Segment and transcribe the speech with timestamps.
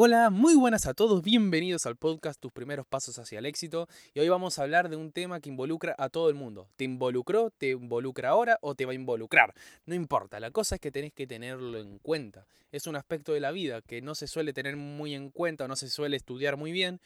[0.00, 4.20] Hola, muy buenas a todos, bienvenidos al podcast Tus primeros pasos hacia el éxito y
[4.20, 6.68] hoy vamos a hablar de un tema que involucra a todo el mundo.
[6.76, 9.54] ¿Te involucró, te involucra ahora o te va a involucrar?
[9.86, 12.46] No importa, la cosa es que tenés que tenerlo en cuenta.
[12.70, 15.66] Es un aspecto de la vida que no se suele tener muy en cuenta o
[15.66, 17.00] no se suele estudiar muy bien,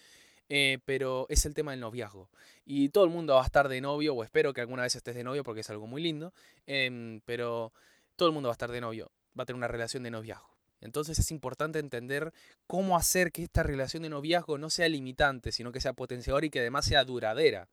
[0.51, 2.29] eh, pero es el tema del noviazgo.
[2.67, 5.15] Y todo el mundo va a estar de novio, o espero que alguna vez estés
[5.15, 6.35] de novio porque es algo muy lindo,
[6.67, 7.73] em, pero
[8.17, 10.52] todo el mundo va a estar de novio, va a tener una relación de noviazgo.
[10.83, 12.33] Entonces es importante entender
[12.67, 16.51] cómo hacer que esta relación de noviazgo no sea limitante, sino que sea potenciadora y
[16.51, 17.69] que además sea duradera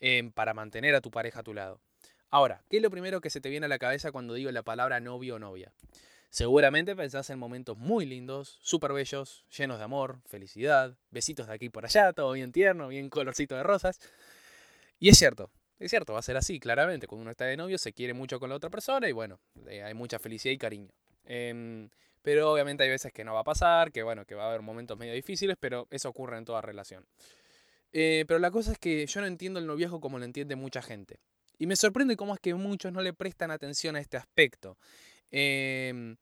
[0.00, 1.80] em, para mantener a tu pareja a tu lado.
[2.30, 4.62] Ahora, ¿qué es lo primero que se te viene a la cabeza cuando digo la
[4.62, 5.72] palabra novio o novia?
[6.30, 11.68] Seguramente pensás en momentos muy lindos, súper bellos, llenos de amor, felicidad, besitos de aquí
[11.70, 14.00] por allá, todo bien tierno, bien colorcito de rosas.
[14.98, 17.06] Y es cierto, es cierto, va a ser así, claramente.
[17.06, 19.82] Cuando uno está de novio se quiere mucho con la otra persona y bueno, eh,
[19.82, 20.90] hay mucha felicidad y cariño.
[21.24, 21.88] Em,
[22.26, 24.60] pero obviamente hay veces que no va a pasar, que bueno, que va a haber
[24.60, 27.06] momentos medio difíciles, pero eso ocurre en toda relación.
[27.92, 30.82] Eh, pero la cosa es que yo no entiendo el noviazgo como lo entiende mucha
[30.82, 31.20] gente.
[31.56, 34.76] Y me sorprende cómo es que muchos no le prestan atención a este aspecto.
[35.30, 36.16] Em,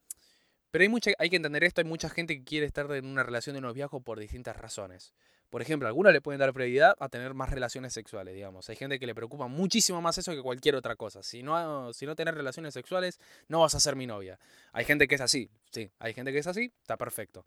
[0.70, 3.22] pero hay, mucha, hay que entender esto, hay mucha gente que quiere estar en una
[3.22, 5.14] relación de noviazgo por distintas razones.
[5.55, 8.69] Por ejemplo, algunos le pueden dar prioridad a tener más relaciones sexuales, digamos.
[8.70, 11.22] Hay gente que le preocupa muchísimo más eso que cualquier otra cosa.
[11.22, 14.41] Si no, si no tener relaciones sexuales, no vas a ser mi novia.
[14.72, 15.91] Hay gente que es así, sí.
[15.98, 17.44] Hay gente que es así, está perfecto.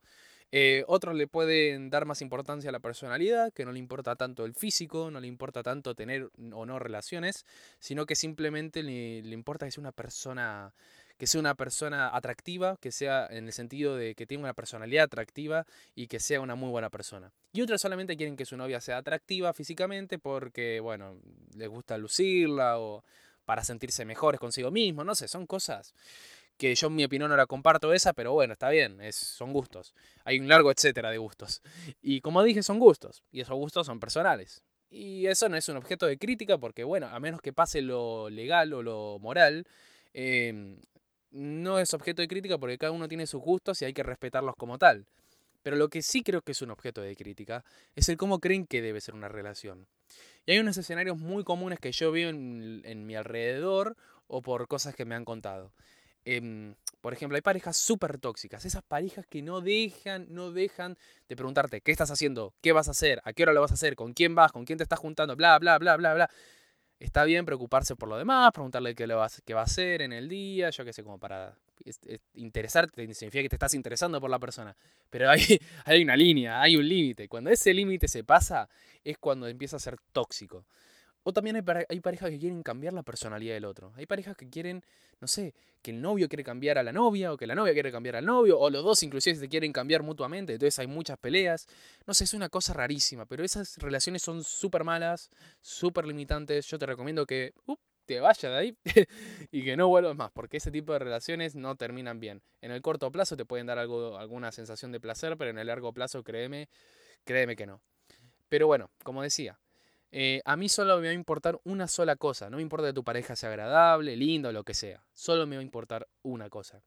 [0.51, 4.45] Eh, otros le pueden dar más importancia a la personalidad, que no le importa tanto
[4.45, 7.45] el físico, no le importa tanto tener o no relaciones,
[7.79, 10.73] sino que simplemente le, importa que sea una persona
[11.17, 15.05] que sea una persona atractiva, que sea en el sentido de que tenga una personalidad
[15.05, 17.33] atractiva y que sea una muy buena persona.
[17.53, 21.19] Y otras solamente quieren que su novia sea atractiva físicamente porque, bueno,
[21.55, 23.03] les gusta lucirla o
[23.45, 25.95] para sentirse mejores consigo mismo, no sé, son cosas
[26.57, 29.53] que yo en mi opinión no la comparto esa, pero bueno, está bien, es, son
[29.53, 29.93] gustos.
[30.25, 31.61] Hay un largo etcétera de gustos.
[32.01, 34.63] Y como dije, son gustos, y esos gustos son personales.
[34.89, 38.29] Y eso no es un objeto de crítica porque, bueno, a menos que pase lo
[38.29, 39.65] legal o lo moral,
[40.13, 40.77] eh,
[41.31, 44.55] no es objeto de crítica porque cada uno tiene sus gustos y hay que respetarlos
[44.55, 45.05] como tal.
[45.63, 48.65] Pero lo que sí creo que es un objeto de crítica es el cómo creen
[48.65, 49.87] que debe ser una relación.
[50.45, 53.97] Y hay unos escenarios muy comunes que yo veo en, mi alrededor
[54.27, 55.73] o por cosas que me han contado.
[56.29, 60.97] Em, por ejemplo, hay parejas súper tóxicas, esas parejas que no dejan, no dejan
[61.29, 63.75] de preguntarte qué estás haciendo, qué vas a hacer, a qué hora lo vas a
[63.75, 66.29] hacer, con quién vas, con quién te estás juntando, bla, bla, bla, bla, bla.
[66.99, 70.69] Está bien preocuparse por lo demás, preguntarle qué, va, qué a hacer en el día,
[70.69, 71.57] yo qué sé, como para
[72.33, 74.75] interesarte, significa que te estás interesando por la persona.
[75.09, 75.39] Pero hay,
[75.85, 77.29] hay una línea, hay un límite.
[77.29, 78.67] Cuando ese límite se pasa,
[79.01, 80.65] es cuando empieza a ser tóxico.
[81.29, 83.91] O también hay, parejas que quieren cambiar la personalidad del otro.
[83.97, 84.81] Hay parejas que quieren,
[85.19, 87.91] no sé, que el novio quiere cambiar a la novia, o que la novia quiere
[87.91, 91.67] cambiar al novio, o los dos inclusive se quieren cambiar mutuamente, entonces hay muchas peleas.
[92.05, 95.29] No sé, es una cosa rarísima, pero esas relaciones son súper malas,
[95.59, 96.65] súper limitantes.
[96.67, 97.53] Yo te recomiendo que
[98.05, 98.77] te vayas de ahí
[99.51, 102.41] y que no vuelvas más, porque ese tipo de relaciones no terminan bien.
[102.61, 105.67] En el corto plazo te pueden dar algo, alguna sensación de placer, pero en el
[105.67, 106.69] largo plazo, créeme,
[107.25, 107.81] créeme que no.
[108.47, 109.59] Pero bueno, como decía,
[110.11, 112.49] eh, a mí solo me va a importar una sola cosa.
[112.49, 115.03] No me importa que tu pareja sea agradable, linda o lo que sea.
[115.13, 116.81] Solo me va a importar una cosa.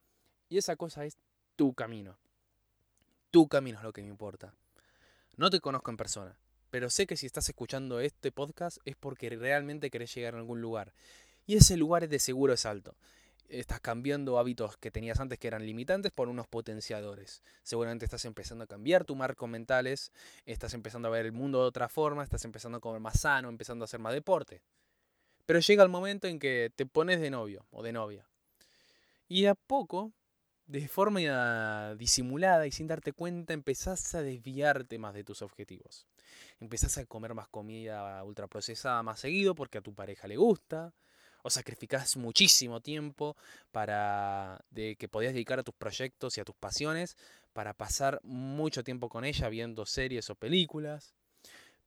[0.48, 1.19] Y esa cosa es
[1.56, 2.19] tu camino.
[3.31, 4.54] Tu camino es lo que me importa.
[5.36, 6.36] No te conozco en persona,
[6.70, 10.60] pero sé que si estás escuchando este podcast es porque realmente querés llegar a algún
[10.60, 10.92] lugar.
[11.47, 12.97] Y ese lugar de seguro es alto
[13.50, 17.43] estás cambiando hábitos que tenías antes que eran limitantes por unos potenciadores.
[17.62, 20.12] Seguramente estás empezando a cambiar tus marcos mentales,
[20.47, 23.49] estás empezando a ver el mundo de otra forma, estás empezando a comer más sano,
[23.49, 24.62] empezando a hacer más deporte.
[25.47, 28.25] Pero llega el momento en que te pones de novio o de novia.
[29.28, 30.12] Y a poco,
[30.67, 36.06] de forma disimulada y sin darte cuenta, empezás a desviarte más de tus objetivos.
[36.61, 40.93] Empezás a comer más comida ultraprocesada más seguido porque a tu pareja le gusta
[41.42, 43.36] o sacrificás muchísimo tiempo
[43.72, 47.16] para de que podías dedicar a tus proyectos y a tus pasiones
[47.52, 51.14] para pasar mucho tiempo con ella viendo series o películas.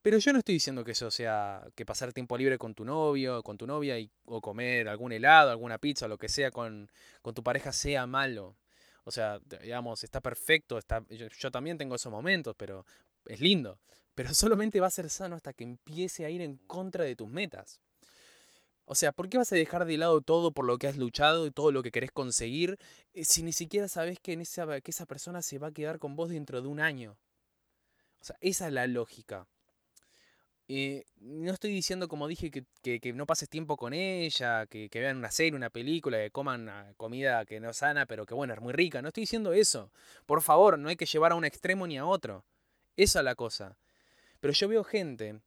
[0.02, 3.42] Pero yo no estoy diciendo que eso sea que pasar tiempo libre con tu novio,
[3.42, 6.92] con tu novia y, o comer algún helado, alguna pizza, o lo que sea con,
[7.22, 8.58] con tu pareja sea malo.
[9.06, 12.86] O sea, digamos, está perfecto, está, yo, yo también tengo esos momentos, pero
[13.26, 13.80] es lindo.
[14.14, 17.30] Pero solamente va a ser sano hasta que empiece a ir en contra de tus
[17.30, 17.80] metas.
[18.86, 21.48] O sea, ¿por qué vas a dejar de lado todo por lo que has luchado
[21.48, 22.78] y todo lo que querés conseguir
[23.14, 26.00] eh, si ni siquiera sabes que, en esa, que esa persona se va a quedar
[26.00, 27.18] con vos dentro de un año?
[28.22, 29.48] O sea, esa es la lógica.
[30.68, 35.32] eh, no estoy diciendo, como dije, que, no pases tiempo con ella, que, vean una
[35.32, 39.02] serie, una película, que coman comida que no sana, pero que bueno, es muy rica.
[39.02, 39.92] No estoy diciendo eso.
[40.26, 42.46] Por favor, no hay que llevar a un extremo ni a otro.
[42.98, 43.78] Esa es la cosa.
[44.40, 45.40] Pero yo veo gente,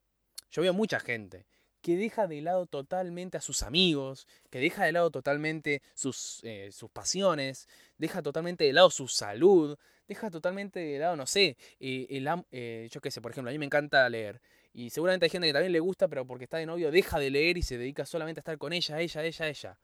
[0.51, 1.47] yo veo mucha gente,
[1.87, 6.71] que deja de lado totalmente a sus amigos, que deja de lado totalmente sus, eh,
[6.73, 9.79] sus pasiones, deja totalmente de lado su salud,
[10.09, 13.53] deja totalmente de lado, no sé, eh, el, eh, yo qué sé, por ejemplo, a
[13.53, 14.41] mí me encanta leer.
[14.75, 17.31] Y seguramente hay gente que también le gusta, pero porque está de novio deja de
[17.31, 19.79] leer y se dedica solamente a estar con ella, ella, ella, ella.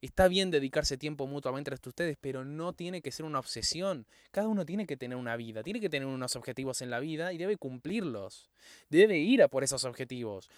[0.00, 4.06] Está bien dedicarse tiempo mutuamente entre ustedes, pero no tiene que ser una obsesión.
[4.30, 7.34] Cada uno tiene que tener una vida, tiene que tener unos objetivos en la vida
[7.34, 8.50] y debe cumplirlos.
[8.88, 10.48] Debe ir a por esos objetivos.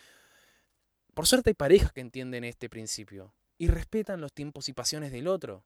[1.15, 5.29] Por suerte hay parejas que entienden este principio y respetan los tiempos y pasiones del
[5.29, 5.65] otro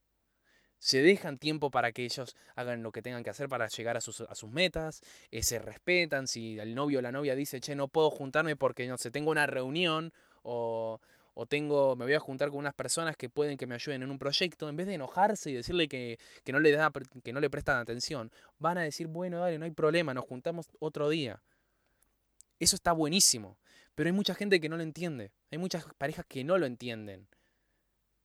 [0.78, 4.00] se dejan tiempo para que ellos hagan lo que tengan que hacer para llegar a
[4.00, 8.10] sus, metas, eh, se respetan, si el novio o la novia dice, che, no puedo
[8.10, 10.12] juntarme porque, no sé, tengo una reunión
[10.42, 11.00] o,
[11.34, 14.10] o tengo, me voy a juntar con unas personas que pueden que me ayuden en
[14.10, 16.92] un proyecto, en vez de enojarse y decirle que, que no, le da,
[17.24, 20.68] que no le prestan atención, van a decir, bueno, dale, no hay problema, nos juntamos
[20.78, 21.42] otro día.
[22.60, 23.56] Eso está buenísimo,
[23.98, 27.26] pero hay mucha gente que no lo entiende, hay muchas parejas que no lo entienden.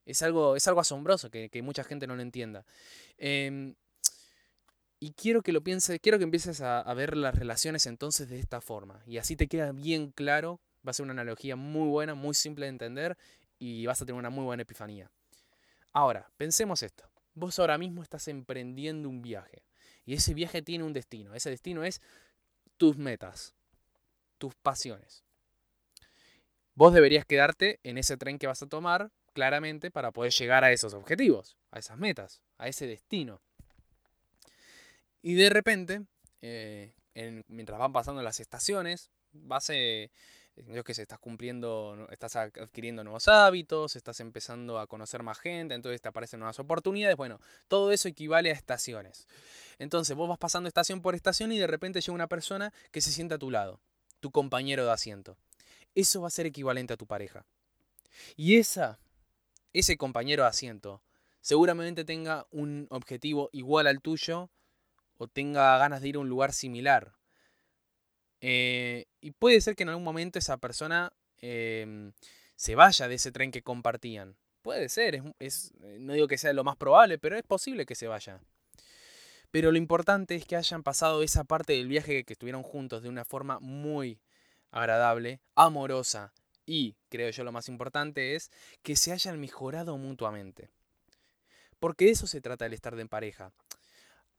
[0.06, 2.64] Es algo, es algo asombroso que, mucha gente no lo entienda.
[3.18, 3.74] Em,
[5.00, 8.60] y quiero que lo pienses, quiero que empieces a, ver las relaciones entonces de esta
[8.60, 9.02] forma.
[9.04, 10.60] Y así te queda bien claro.
[10.86, 13.18] Va a ser una analogía muy buena, muy simple de entender.
[13.58, 15.10] Y vas a tener una muy buena epifanía.
[15.92, 17.10] Ahora, pensemos esto.
[17.34, 19.64] Vos ahora mismo estás emprendiendo un viaje.
[20.04, 21.34] Y ese viaje tiene un destino.
[21.34, 22.00] Ese destino es
[22.76, 23.56] tus metas,
[24.38, 25.24] tus pasiones.
[26.76, 30.72] Vos deberías quedarte en ese tren que vas a tomar claramente para poder llegar a
[30.72, 33.40] esos objetivos, a esas metas, a ese destino.
[35.22, 36.02] Y de repente,
[36.42, 36.92] eh,
[37.48, 40.10] mientras van pasando las estaciones, vas, eh,
[40.84, 46.00] que sé, estás cumpliendo, estás adquiriendo nuevos hábitos, estás empezando a conocer más gente, entonces
[46.00, 47.16] te aparecen nuevas oportunidades.
[47.16, 49.26] Bueno, todo eso equivale a estaciones.
[49.78, 53.12] Entonces vos vas pasando estación por estación y de repente llega una persona que se
[53.12, 53.80] sienta a tu lado,
[54.20, 55.36] tu compañero de asiento.
[55.94, 57.44] Eso va a ser equivalente a tu pareja.
[58.36, 58.98] Y esa
[59.74, 61.02] ese compañero de asiento
[61.40, 64.50] seguramente tenga un objetivo igual al tuyo
[65.18, 67.12] o tenga ganas de ir a un lugar similar.
[68.40, 72.12] Eh, y puede ser que en algún momento esa persona em,
[72.56, 74.36] se vaya de ese tren que compartían.
[74.62, 77.94] Puede ser, es, eh, no digo que sea lo más probable, pero es posible que
[77.94, 78.40] se vaya.
[79.50, 83.08] Pero lo importante es que hayan pasado esa parte del viaje que estuvieron juntos de
[83.08, 84.18] una forma muy
[84.74, 86.32] agradable, amorosa,
[86.66, 88.50] y, creo yo lo más importante, es
[88.82, 90.70] que se hayan mejorado mutuamente.
[91.78, 93.52] Porque de eso se trata el estar de pareja.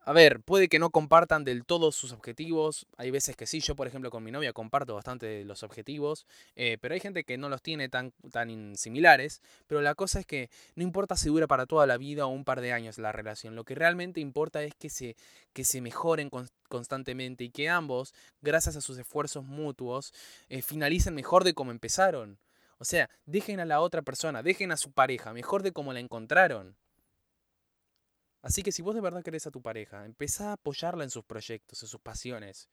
[0.08, 2.86] A ver, puede que no compartan del todo sus objetivos.
[2.96, 6.78] Hay veces que sí, yo por ejemplo con mi novia comparto bastante los objetivos, eh,
[6.80, 9.42] pero hay gente que no los tiene tan, tan similares.
[9.66, 12.46] Pero la cosa es que no importa si dura para toda la vida o un
[12.46, 15.16] par de años la relación, lo que realmente importa es que se,
[15.54, 16.30] que se mejoren
[16.70, 20.14] constantemente y que ambos, gracias a sus esfuerzos mutuos,
[20.50, 22.38] eh, finalicen mejor de como empezaron.
[22.78, 26.00] O sea, dejen a la otra persona, dejen a su pareja mejor de como la
[26.00, 26.78] encontraron.
[28.46, 31.26] Así que si vos de verdad querés a tu pareja, empezá a apoyarla en sus
[31.26, 32.70] proyectos, en sus pasiones.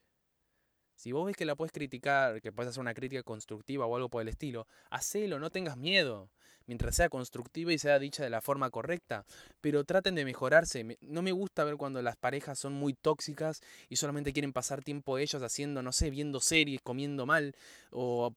[0.95, 4.07] Si vos ves que la puedes criticar, que puedes hacer una crítica constructiva o algo
[4.07, 6.29] por el estilo, hacelo, no tengas miedo.
[6.67, 9.25] Mientras sea constructiva y sea dicha de la forma correcta.
[9.61, 10.85] Pero traten de mejorarse.
[11.01, 15.17] No me gusta ver cuando las parejas son muy tóxicas y solamente quieren pasar tiempo
[15.17, 17.55] ellos haciendo, no sé, viendo series, comiendo mal
[17.89, 18.31] o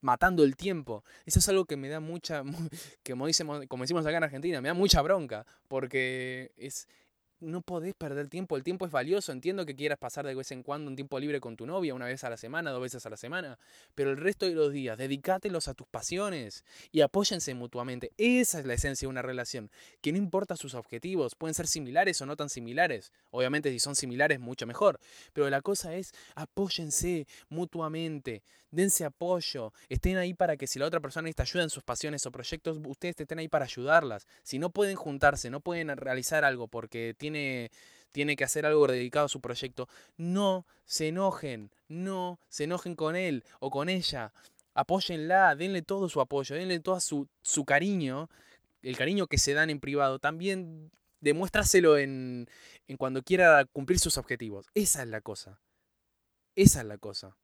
[0.00, 1.04] matando el tiempo.
[1.26, 2.42] Eso es algo que me da mucha,
[3.06, 6.88] como decimos, como decimos acá en Argentina, me da mucha bronca, porque es,
[7.40, 10.62] no podés perder tiempo, el tiempo es valioso, entiendo que quieras pasar de vez en
[10.62, 13.10] cuando un tiempo libre con tu novia, una vez a la semana, dos veces a
[13.10, 13.58] la semana,
[13.94, 18.12] pero el resto de los días, dedicátelos a tus pasiones y apóyense mutuamente.
[18.16, 22.20] Esa es la esencia de una relación, que no importa sus objetivos, pueden ser similares
[22.20, 24.98] o no tan similares, obviamente si son similares mucho mejor,
[25.32, 31.00] pero la cosa es apóyense mutuamente, dense apoyo, estén ahí para que si la otra
[31.00, 34.26] persona necesita ayuda en sus pasiones o proyectos, ustedes estén ahí para ayudarlas.
[34.42, 37.70] Si no pueden juntarse, no pueden realizar algo porque tiene,
[38.12, 43.16] tiene que hacer algo dedicado a su proyecto, no se enojen, no se enojen con
[43.16, 44.32] él o con ella.
[44.74, 48.30] Apóyenla, denle todo su apoyo, denle todo su, su cariño,
[48.82, 50.18] el cariño que se dan en privado.
[50.18, 52.48] También demuéstraselo en,
[52.86, 54.66] en cuando quiera cumplir sus objetivos.
[54.74, 55.60] Esa es la cosa.
[56.54, 57.36] Esa es la cosa.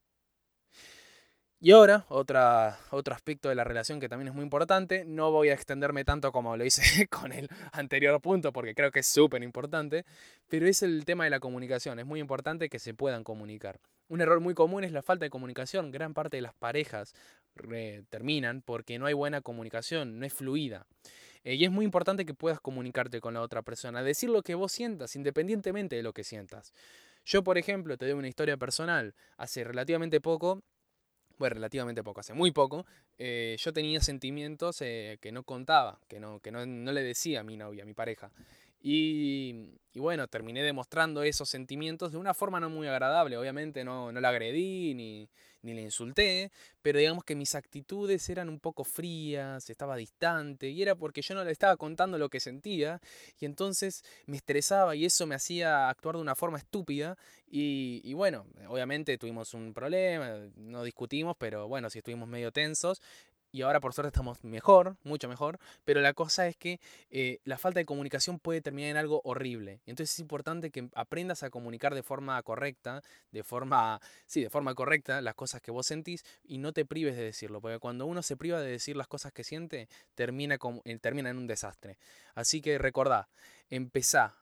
[1.65, 5.55] Y ahora, otro aspecto de la relación que también es muy importante, no voy a
[5.55, 10.05] extenderme tanto como lo hice con el anterior punto, porque creo que es súper importante,
[10.51, 11.99] pero es el tema de la comunicación.
[11.99, 13.81] Es muy importante que se puedan comunicar.
[14.09, 15.91] Un error muy común es la falta de comunicación.
[15.91, 17.15] Gran parte de las parejas
[18.11, 20.87] terminan porque no hay buena comunicación, no es fluida.
[21.45, 24.55] Eh, y es muy importante que puedas comunicarte con la otra persona, decir lo que
[24.55, 26.75] vos sientas, independientemente de lo que sientas.
[27.25, 29.15] Yo, por ejemplo, te doy una historia personal.
[29.39, 30.63] Hace relativamente poco,
[31.39, 32.87] bueno, relativamente poco, hace muy poco,
[33.19, 37.41] eh, yo tenía sentimientos eh, que no contaba, que, no, que no, no, le decía
[37.41, 38.31] a mi novia, a mi pareja.
[38.87, 43.39] Y, bueno, terminé demostrando esos sentimientos de una forma no muy agradable.
[43.39, 45.31] Obviamente no, no la agredí ni,
[45.63, 50.83] ni le insulté, pero digamos que mis actitudes eran un poco frías, estaba distante, y
[50.83, 53.01] era porque yo no le estaba contando lo que sentía,
[53.41, 57.17] y entonces me estresaba y eso me hacía actuar de una forma estúpida.
[57.47, 63.01] Y, y bueno, obviamente tuvimos un problema, no discutimos, pero bueno, si estuvimos medio tensos,
[63.55, 66.81] y ahora por suerte estamos mejor, mucho mejor, pero la cosa es que
[67.13, 69.81] eh, la falta de comunicación puede terminar en algo horrible.
[69.87, 74.75] Entonces es importante que aprendas a comunicar de forma correcta, de forma, sí, de forma
[74.75, 78.23] correcta las cosas que vos sentís y no te prives de decirlo, porque cuando uno
[78.23, 81.97] se priva de decir las cosas que siente, termina, eh, termina en un desastre.
[82.35, 83.29] Así que recordá,
[83.71, 84.35] empezá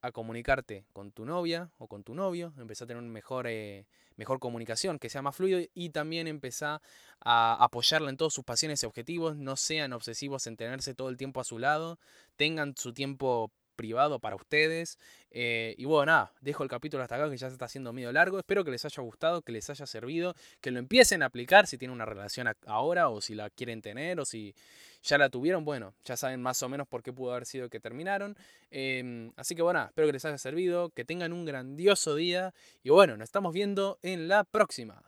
[0.00, 3.46] a comunicarte con tu novia o con tu novio, empezá a tener un mejor...
[3.46, 3.86] Eh,
[4.18, 6.82] mejor comunicación, que sea más fluido y también empezar
[7.20, 11.16] a apoyarla en todos sus pasiones y objetivos, no sean obsesivos en tenerse todo el
[11.16, 11.98] tiempo a su lado,
[12.36, 14.98] tengan su tiempo privado para ustedes.
[15.30, 18.12] Eh, y bueno, nada, dejo el capítulo hasta acá que ya se está haciendo medio
[18.12, 18.38] largo.
[18.38, 21.78] Espero que les haya gustado, que les haya servido, que lo empiecen a aplicar si
[21.78, 24.54] tienen una relación ahora o si la quieren tener o si
[25.02, 25.64] ya la tuvieron.
[25.64, 28.36] Bueno, ya saben más o menos por qué pudo haber sido que terminaron.
[28.70, 32.90] Em, así que bueno, espero que les haya servido, que tengan un grandioso día y
[32.90, 35.02] bueno, nos estamos viendo en la próxima.